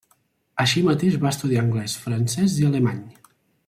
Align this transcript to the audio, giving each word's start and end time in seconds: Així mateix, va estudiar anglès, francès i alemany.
Així 0.63 0.83
mateix, 0.87 1.19
va 1.25 1.35
estudiar 1.35 1.63
anglès, 1.67 1.97
francès 2.09 2.61
i 2.65 2.71
alemany. 2.73 3.09